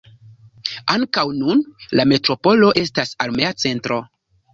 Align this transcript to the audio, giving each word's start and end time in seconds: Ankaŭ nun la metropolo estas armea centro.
Ankaŭ 0.93 1.25
nun 1.41 1.61
la 1.99 2.05
metropolo 2.13 2.71
estas 2.85 3.13
armea 3.27 3.53
centro. 3.65 4.01